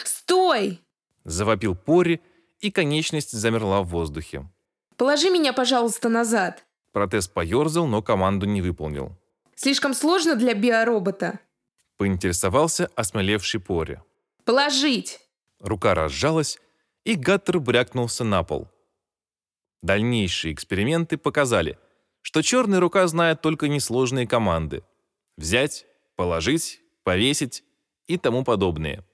Стой! 0.04 0.80
Завопил 1.24 1.74
Пори, 1.76 2.20
и 2.60 2.70
конечность 2.70 3.32
замерла 3.32 3.82
в 3.82 3.88
воздухе. 3.88 4.48
Положи 4.96 5.30
меня, 5.30 5.52
пожалуйста, 5.52 6.08
назад. 6.08 6.64
Протез 6.92 7.26
поерзал, 7.28 7.86
но 7.86 8.02
команду 8.02 8.46
не 8.46 8.62
выполнил. 8.62 9.16
Слишком 9.56 9.94
сложно 9.94 10.36
для 10.36 10.54
биоробота. 10.54 11.40
Поинтересовался 11.96 12.90
осмелевший 12.94 13.60
Пори. 13.60 13.98
Положить! 14.44 15.20
Рука 15.60 15.94
разжалась, 15.94 16.58
и 17.04 17.14
Гаттер 17.14 17.60
брякнулся 17.60 18.24
на 18.24 18.42
пол. 18.42 18.68
Дальнейшие 19.82 20.54
эксперименты 20.54 21.16
показали, 21.16 21.78
что 22.20 22.42
черная 22.42 22.80
рука 22.80 23.06
знает 23.08 23.40
только 23.40 23.68
несложные 23.68 24.26
команды. 24.26 24.84
Взять, 25.36 25.86
положить, 26.16 26.81
повесить 27.04 27.64
и 28.06 28.18
тому 28.18 28.44
подобное. 28.44 29.04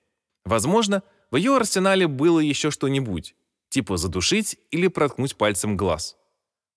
Возможно, 0.45 1.03
в 1.31 1.37
ее 1.37 1.57
арсенале 1.57 2.07
было 2.07 2.41
еще 2.41 2.71
что-нибудь, 2.71 3.35
типа 3.69 3.97
задушить 3.97 4.59
или 4.71 4.89
проткнуть 4.89 5.37
пальцем 5.37 5.77
глаз. 5.77 6.17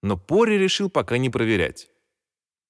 Но 0.02 0.18
Пори 0.18 0.58
решил 0.58 0.90
пока 0.90 1.18
не 1.18 1.30
проверять. 1.30 1.90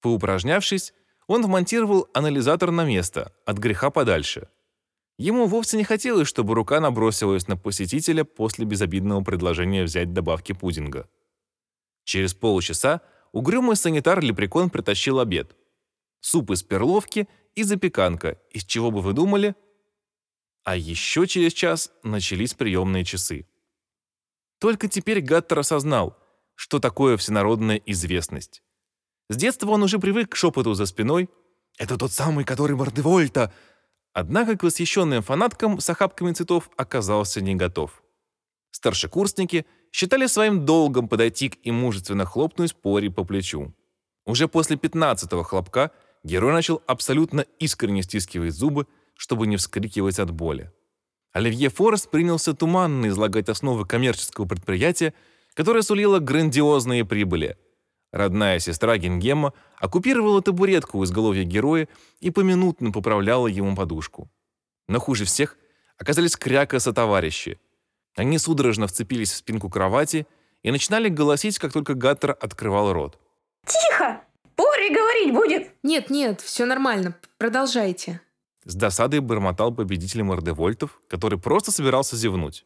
Поупражнявшись, 0.00 0.92
он 1.26 1.42
вмонтировал 1.42 2.08
анализатор 2.12 2.70
на 2.70 2.84
место, 2.84 3.32
от 3.46 3.58
греха 3.58 3.90
подальше. 3.90 4.48
Ему 5.18 5.46
вовсе 5.46 5.76
не 5.76 5.84
хотелось, 5.84 6.28
чтобы 6.28 6.54
рука 6.54 6.80
набросилась 6.80 7.46
на 7.48 7.56
посетителя 7.56 8.24
после 8.24 8.64
безобидного 8.64 9.22
предложения 9.22 9.84
взять 9.84 10.12
добавки 10.12 10.52
пудинга. 10.52 11.08
Через 12.04 12.34
полчаса 12.34 13.00
угрюмый 13.32 13.76
санитар-лепрекон 13.76 14.70
притащил 14.70 15.20
обед. 15.20 15.56
Суп 16.22 16.52
из 16.52 16.62
перловки 16.62 17.28
и 17.56 17.64
запеканка, 17.64 18.38
из 18.50 18.64
чего 18.64 18.92
бы 18.92 19.00
вы 19.00 19.12
думали? 19.12 19.56
А 20.62 20.76
еще 20.76 21.26
через 21.26 21.52
час 21.52 21.90
начались 22.04 22.54
приемные 22.54 23.04
часы. 23.04 23.46
Только 24.60 24.86
теперь 24.86 25.20
Гаттер 25.20 25.58
осознал, 25.58 26.16
что 26.54 26.78
такое 26.78 27.16
всенародная 27.16 27.82
известность. 27.86 28.62
С 29.28 29.36
детства 29.36 29.70
он 29.70 29.82
уже 29.82 29.98
привык 29.98 30.30
к 30.30 30.36
шепоту 30.36 30.74
за 30.74 30.86
спиной. 30.86 31.28
«Это 31.76 31.98
тот 31.98 32.12
самый, 32.12 32.44
который 32.44 32.76
Мордевольта!» 32.76 33.52
Однако 34.12 34.56
к 34.56 34.62
восхищенным 34.62 35.22
фанаткам 35.22 35.80
с 35.80 35.90
охапками 35.90 36.32
цветов 36.32 36.70
оказался 36.76 37.40
не 37.40 37.56
готов. 37.56 38.02
Старшекурсники 38.70 39.66
считали 39.90 40.26
своим 40.26 40.64
долгом 40.64 41.08
подойти 41.08 41.48
к 41.48 41.56
и 41.62 41.72
мужественно 41.72 42.26
хлопнуть 42.26 42.76
Пори 42.76 43.08
по 43.08 43.24
плечу. 43.24 43.74
Уже 44.24 44.46
после 44.46 44.76
пятнадцатого 44.76 45.42
хлопка 45.42 45.90
герой 46.24 46.52
начал 46.52 46.82
абсолютно 46.86 47.46
искренне 47.58 48.02
стискивать 48.02 48.54
зубы, 48.54 48.86
чтобы 49.16 49.46
не 49.46 49.56
вскрикивать 49.56 50.18
от 50.18 50.30
боли. 50.30 50.72
Оливье 51.32 51.68
Форест 51.68 52.10
принялся 52.10 52.52
туманно 52.52 53.08
излагать 53.08 53.48
основы 53.48 53.86
коммерческого 53.86 54.46
предприятия, 54.46 55.14
которое 55.54 55.82
сулило 55.82 56.18
грандиозные 56.18 57.04
прибыли– 57.04 57.56
Родная 58.12 58.58
сестра 58.58 58.98
Гингема 58.98 59.54
оккупировала 59.78 60.42
табуретку 60.42 60.98
у 60.98 61.04
изголовья 61.04 61.44
героя 61.44 61.88
и 62.20 62.30
поминутно 62.30 62.92
поправляла 62.92 63.46
ему 63.46 63.74
подушку. 63.74 64.30
Но 64.86 65.00
хуже 65.00 65.24
всех 65.24 65.56
оказались 65.96 66.36
кряка 66.36 66.78
сотоварищи. 66.78 67.58
Они 68.14 68.36
судорожно 68.36 68.86
вцепились 68.86 69.32
в 69.32 69.36
спинку 69.36 69.70
кровати 69.70 70.26
и 70.62 70.70
начинали 70.70 71.08
голосить, 71.08 71.58
как 71.58 71.72
только 71.72 71.94
Гаттер 71.94 72.36
открывал 72.38 72.92
рот. 72.92 73.18
Тихо! 73.66 74.20
Пори 74.62 74.94
говорить 74.94 75.34
будет! 75.34 75.70
Нет, 75.82 76.10
нет, 76.10 76.40
все 76.40 76.64
нормально. 76.64 77.16
Продолжайте. 77.38 78.20
С 78.64 78.74
досадой 78.74 79.20
бормотал 79.20 79.74
победитель 79.74 80.22
Мордевольтов, 80.22 81.00
который 81.08 81.38
просто 81.38 81.72
собирался 81.72 82.16
зевнуть. 82.16 82.64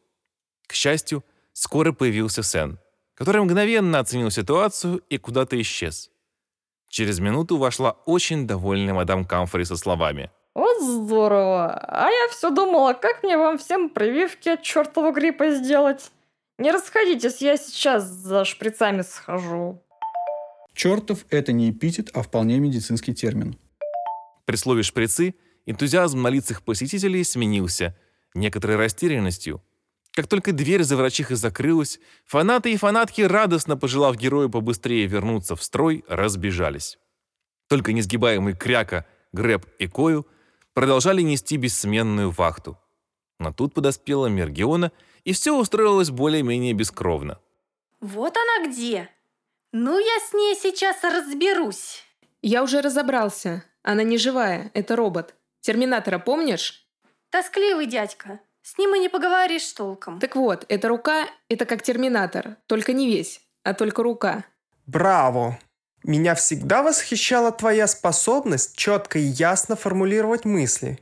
К 0.67 0.73
счастью, 0.73 1.23
скоро 1.53 1.91
появился 1.91 2.43
Сен– 2.43 2.79
который 3.17 3.41
мгновенно 3.41 3.99
оценил 3.99 4.29
ситуацию 4.29 5.01
и 5.09 5.17
куда-то 5.17 5.59
исчез. 5.61 6.11
Через 6.87 7.19
минуту 7.19 7.57
вошла 7.57 7.97
очень 8.05 8.45
довольная 8.45 8.93
мадам 8.93 9.25
Камфори 9.25 9.63
со 9.63 9.75
словами. 9.75 10.29
Вот 10.53 10.81
здорово. 10.81 11.73
А 11.73 12.09
я 12.09 12.27
все 12.29 12.51
думала, 12.51 12.93
как 12.93 13.23
мне 13.23 13.37
вам 13.37 13.57
всем 13.57 13.89
прививки 13.89 14.49
от 14.49 14.61
чертова 14.61 15.11
гриппа 15.11 15.49
сделать. 15.49 16.11
Не 16.59 16.71
расходитесь, 16.71 17.41
я 17.41 17.57
сейчас 17.57 18.03
за 18.03 18.45
шприцами 18.45 19.01
схожу. 19.01 19.81
Чертов– 20.77 21.25
это 21.31 21.53
не 21.53 21.71
эпитет, 21.71 22.11
а 22.13 22.21
вполне 22.21 22.59
медицинский 22.59 23.15
термин. 23.15 23.57
При 24.45 24.57
слове 24.57 24.83
«шприцы» 24.83 25.33
энтузиазм 25.65 26.21
на 26.21 26.27
лицах 26.27 26.61
посетителей 26.61 27.23
сменился 27.23 27.97
некоторой 28.35 28.77
растерянностью. 28.77 29.63
Как 30.11 30.27
только 30.27 30.51
дверь 30.51 30.83
за 30.83 30.95
врачихой 30.95 31.35
закрылась, 31.35 31.99
фанаты 32.25 32.71
и 32.71 32.77
фанатки, 32.77 33.21
радостно 33.21 33.75
пожелав 33.75 34.17
герою 34.17 34.51
побыстрее 34.51 35.07
вернуться 35.07 35.55
в 35.55 35.63
строй, 35.63 36.05
разбежались. 36.07 36.99
Только 37.67 37.91
несгибаемый 37.91 38.53
Кряка, 38.53 39.07
Грэб 39.33 39.65
и 39.79 39.87
Койл 39.87 40.27
продолжали 40.75 41.23
нести 41.23 41.57
бессменную 41.57 42.29
вахту. 42.29 42.77
Но 43.39 43.51
тут 43.51 43.73
подоспела 43.73 44.27
Мергиона, 44.27 44.91
и 45.23 45.33
все 45.33 45.57
устроилось 45.57 46.11
более-менее 46.11 46.73
бескровно. 46.73 47.39
Вот 47.99 48.37
она 48.37 48.67
где. 48.69 49.09
Ну, 49.73 49.99
я 49.99 50.19
с 50.27 50.33
ней 50.33 50.55
сейчас 50.55 51.03
разберусь. 51.03 52.03
Я 52.41 52.63
уже 52.63 52.81
разобрался. 52.81 53.63
Она 53.83 54.03
не 54.03 54.17
живая, 54.17 54.71
это 54.73 54.95
робот. 54.95 55.35
Терминатора 55.61 56.19
помнишь? 56.19 56.87
Тоскливый 57.29 57.85
дядька. 57.85 58.39
С 58.61 58.77
ним 58.77 58.95
и 58.95 58.99
не 58.99 59.09
поговоришь 59.09 59.71
толком. 59.73 60.19
Так 60.19 60.35
вот, 60.35 60.65
эта 60.69 60.87
рука– 60.87 61.27
это 61.49 61.65
как 61.65 61.83
терминатор. 61.83 62.57
Только 62.67 62.93
не 62.93 63.07
весь, 63.07 63.41
а 63.63 63.73
только 63.73 64.03
рука. 64.03 64.45
Браво! 64.85 65.59
Меня 66.03 66.35
всегда 66.35 66.83
восхищала 66.83 67.51
твоя 67.51 67.87
способность 67.87 68.77
четко 68.77 69.19
и 69.19 69.23
ясно 69.23 69.75
формулировать 69.75 70.45
мысли. 70.45 70.99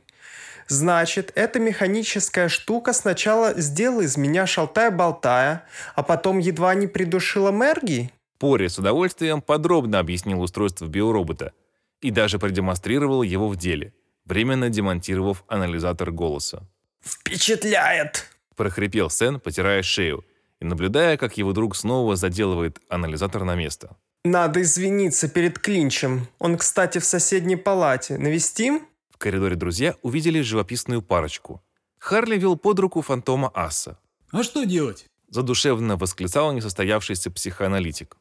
Значит, 0.68 1.30
эта 1.36 1.60
механическая 1.60 2.48
штука 2.48 2.92
сначала 2.92 3.54
сделала 3.54 4.00
из 4.00 4.16
меня 4.16 4.46
шалтая-болтая, 4.46 5.64
а 5.94 6.02
потом 6.02 6.38
едва 6.38 6.74
не 6.74 6.88
придушила 6.88 7.50
Мерги? 7.50 8.10
Пори 8.38 8.68
с 8.68 8.78
удовольствием 8.78 9.40
подробно 9.40 9.98
объяснил 9.98 10.42
устройство 10.42 10.86
биоробота 10.86 11.52
и 12.00 12.10
даже 12.10 12.38
продемонстрировал 12.38 13.22
его 13.22 13.48
в 13.48 13.56
деле, 13.56 13.94
временно 14.24 14.68
демонтировав 14.68 15.44
анализатор 15.48 16.10
голоса. 16.10 16.68
«Впечатляет!»– 17.00 18.26
прохрипел 18.56 19.10
Сен, 19.10 19.40
потирая 19.40 19.82
шею 19.82 20.24
и 20.60 20.64
наблюдая, 20.64 21.16
как 21.16 21.38
его 21.38 21.52
друг 21.52 21.76
снова 21.76 22.16
заделывает 22.16 22.80
анализатор 22.88 23.44
на 23.44 23.54
место. 23.54 23.96
«Надо 24.24 24.62
извиниться 24.62 25.28
перед 25.28 25.58
Клинчем. 25.58 26.26
Он, 26.38 26.56
кстати, 26.56 26.98
в 26.98 27.04
соседней 27.04 27.56
палате. 27.56 28.18
Навестим?» 28.18 28.86
В 29.10 29.18
коридоре 29.18 29.56
друзья 29.56 29.94
увидели 30.02 30.40
живописную 30.40 31.00
парочку. 31.00 31.62
Харли 31.98 32.36
вел 32.36 32.56
под 32.56 32.78
руку 32.80 33.02
фантома 33.02 33.50
Асса. 33.54 33.98
«А 34.30 34.42
что 34.42 34.64
делать?»– 34.64 35.06
задушевно 35.30 35.96
восклицал 35.96 36.52
несостоявшийся 36.52 37.30
психоаналитик. 37.30 38.16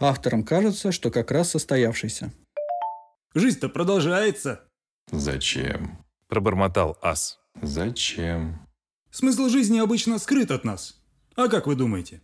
Авторам 0.00 0.44
кажется, 0.44 0.92
что 0.92 1.10
как 1.10 1.30
раз 1.30 1.50
состоявшийся. 1.50 2.32
«Жизнь-то 3.34 3.68
продолжается!» 3.68 4.60
«Зачем?»– 5.10 5.98
пробормотал 6.28 6.98
Ас. 7.02 7.38
Зачем? 7.62 8.66
Смысл 9.10 9.48
жизни 9.48 9.78
обычно 9.78 10.18
скрыт 10.18 10.50
от 10.50 10.64
нас. 10.64 11.00
А 11.36 11.48
как 11.48 11.66
вы 11.66 11.76
думаете? 11.76 12.20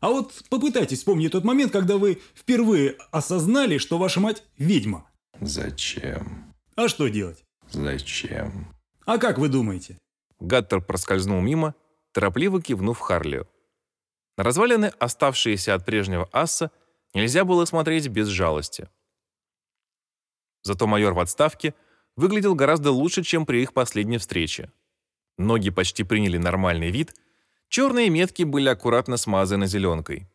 А 0.00 0.08
вот 0.08 0.42
попытайтесь 0.48 0.98
вспомнить 0.98 1.32
тот 1.32 1.44
момент, 1.44 1.72
когда 1.72 1.98
вы 1.98 2.20
впервые 2.34 2.96
осознали, 3.10 3.78
что 3.78 3.98
ваша 3.98 4.20
мать 4.20 4.42
ведьма. 4.58 5.08
Зачем? 5.40 6.54
А 6.74 6.88
что 6.88 7.08
делать? 7.08 7.44
Зачем? 7.70 8.74
А 9.04 9.18
как 9.18 9.38
вы 9.38 9.48
думаете? 9.48 9.98
Гаттер 10.40 10.80
проскользнул 10.80 11.40
мимо, 11.40 11.74
торопливо 12.12 12.60
кивнув 12.60 12.98
Харлию. 12.98 13.48
На 14.36 14.44
развалины, 14.44 14.86
оставшиеся 14.98 15.74
от 15.74 15.84
прежнего 15.84 16.28
асса, 16.32 16.70
нельзя 17.14 17.44
было 17.44 17.64
смотреть 17.64 18.08
без 18.08 18.28
жалости. 18.28 18.88
Зато 20.62 20.86
майор 20.86 21.14
в 21.14 21.20
отставке 21.20 21.74
выглядел 22.16 22.54
гораздо 22.54 22.90
лучше, 22.90 23.22
чем 23.22 23.46
при 23.46 23.62
их 23.62 23.72
последней 23.72 24.18
встрече. 24.18 24.70
Ноги 25.38 25.70
почти 25.70 26.04
приняли 26.04 26.36
нормальный 26.38 26.90
вид, 26.90 27.14
черные 27.68 28.10
метки 28.10 28.42
были 28.44 28.68
аккуратно 28.68 29.16
смазаны 29.16 29.66
зеленкой. 29.66 30.28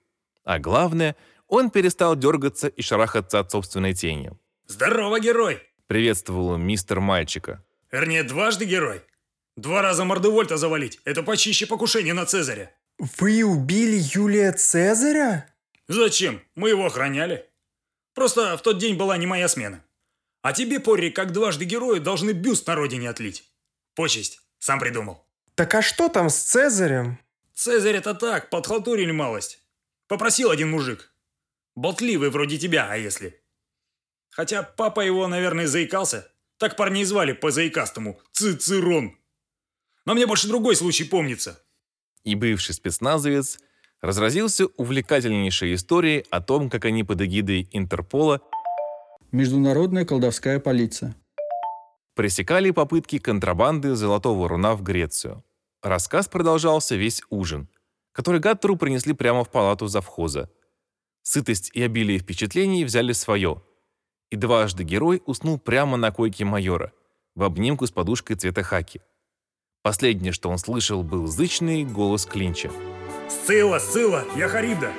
А 0.44 0.60
главное, 0.60 1.16
он 1.48 1.70
перестал 1.70 2.16
дергаться 2.16 2.68
и 2.68 2.82
шарахаться 2.82 3.40
от 3.40 3.52
собственной 3.52 3.94
тени. 3.94 4.32
Здорово, 4.66 5.20
герой! 5.20 5.62
Приветствовал 5.88 6.58
мистер 6.58 7.00
Мальчика. 7.00 7.64
Вернее, 7.92 8.24
дважды 8.24 8.66
герой. 8.66 9.02
Два 9.56 9.82
раза 9.82 10.04
Мордевольта 10.04 10.58
завалить– 10.58 11.00
это 11.06 11.24
почище 11.24 11.66
покушения 11.66 12.14
на 12.14 12.26
Цезаря. 12.26 12.72
Вы 13.18 13.44
убили 13.44 13.98
Юлия 14.14 14.52
Цезаря? 14.52 15.48
Зачем? 15.88 16.42
Мы 16.56 16.70
его 16.70 16.86
охраняли. 16.86 17.50
Просто 18.14 18.58
в 18.58 18.62
тот 18.62 18.78
день 18.78 18.96
была 18.96 19.18
не 19.18 19.26
моя 19.26 19.48
смена. 19.48 19.84
А 20.42 20.54
тебе, 20.54 20.80
Порри, 20.80 21.12
как 21.12 21.32
дважды 21.32 21.66
героя, 21.66 22.00
должны 22.00 22.32
бюст 22.32 22.68
на 22.68 22.76
родине 22.76 23.10
отлить. 23.10 23.50
Почесть. 23.96 24.42
Сам 24.60 24.80
придумал. 24.80 25.26
Так 25.56 25.74
а 25.76 25.82
что 25.82 26.10
там 26.10 26.30
с 26.30 26.38
Цезарем? 26.38 27.20
Цезарь 27.54 27.96
это 27.96 28.14
так, 28.14 28.50
подхалтурили 28.50 29.12
малость. 29.12 29.60
Попросил 30.08 30.52
один 30.52 30.70
мужик. 30.70 31.12
Болтливый 31.76 32.30
вроде 32.30 32.58
тебя, 32.58 32.88
а 32.90 32.96
если? 32.96 33.42
Хотя 34.30 34.64
папа 34.64 35.02
его, 35.02 35.28
наверное, 35.28 35.68
заикался. 35.68 36.32
Так 36.58 36.76
парней 36.76 37.06
звали 37.06 37.34
по 37.34 37.52
заикастому. 37.52 38.20
Цицерон. 38.32 39.18
Но 40.06 40.14
мне 40.14 40.26
больше 40.26 40.48
другой 40.48 40.76
случай 40.76 41.04
помнится. 41.04 41.64
И 42.24 42.36
бывший 42.36 42.74
спецназовец 42.74 43.60
разразился 44.02 44.68
увлекательнейшей 44.78 45.74
историей 45.74 46.26
о 46.30 46.42
том, 46.42 46.70
как 46.70 46.86
они 46.86 47.04
под 47.04 47.22
эгидой 47.22 47.68
Интерпола 47.72 48.42
Международная 49.32 50.06
колдовская 50.06 50.60
полиция. 50.60 51.16
пресекали 52.16 52.72
попытки 52.72 53.20
контрабанды 53.20 53.96
золотого 53.96 54.48
руна 54.48 54.76
в 54.76 54.82
Грецию. 54.82 55.44
Рассказ 55.84 56.28
продолжался 56.28 56.96
весь 56.96 57.22
ужин, 57.30 57.70
который 58.12 58.40
Гаттеру 58.40 58.78
принесли 58.78 59.14
прямо 59.14 59.44
в 59.44 59.52
палату 59.52 59.88
завхоза. 59.88 60.50
Сытость 61.22 61.72
и 61.74 61.84
обилие 61.84 62.20
впечатлений 62.20 62.86
взяли 62.86 63.12
свое. 63.12 63.62
И 64.32 64.36
дважды 64.36 64.84
герой 64.84 65.22
уснул 65.26 65.60
прямо 65.60 65.98
на 65.98 66.12
койке 66.12 66.46
майора, 66.46 66.94
в 67.36 67.44
обнимку 67.44 67.86
с 67.86 67.92
подушкой 67.92 68.38
цвета 68.38 68.64
хаки. 68.64 69.02
Последнее, 69.84 70.32
что 70.32 70.50
он 70.50 70.58
слышал, 70.58 71.04
был 71.04 71.28
зычный 71.28 71.84
голос 71.86 72.26
Клинча. 72.26 72.72
Сцилла, 73.30 73.80
Сцилла, 73.80 74.24
я 74.36 74.48
Харида. 74.48 74.92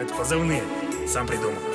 Это 0.00 0.14
позывные. 0.14 0.62
Сам 1.06 1.26
придумал. 1.26 1.69